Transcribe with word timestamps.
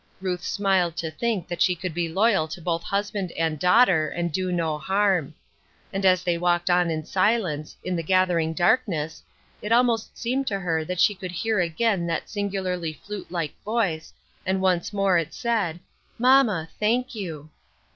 Ruth 0.19 0.41
smiled 0.43 0.95
to 0.97 1.11
think 1.11 1.47
that 1.47 1.61
she 1.61 1.75
could 1.75 1.93
be 1.93 2.09
loyal 2.09 2.47
to 2.47 2.59
both 2.59 2.81
husband 2.81 3.31
and 3.33 3.59
daughter 3.59 4.09
and 4.09 4.31
do 4.31 4.51
no 4.51 4.79
harm. 4.79 5.35
And 5.93 6.07
as 6.07 6.23
they 6.23 6.39
walked 6.39 6.71
on 6.71 6.89
in 6.89 7.05
silence, 7.05 7.77
in 7.83 7.95
the 7.95 8.01
gathering 8.01 8.53
darkness, 8.55 9.21
it 9.61 9.71
almost 9.71 10.17
seemed 10.17 10.47
to 10.47 10.57
her 10.59 10.83
that 10.85 10.99
she 10.99 11.13
could 11.13 11.31
hear 11.31 11.59
a<rain 11.61 12.07
that 12.07 12.31
singularly 12.31 12.93
flute 12.93 13.31
like 13.31 13.53
voice, 13.63 14.11
and 14.43 14.59
once 14.59 14.91
more 14.91 15.19
it 15.19 15.35
said, 15.35 15.79
"Mamma, 16.17 16.67
thank 16.79 17.13
you." 17.13 17.51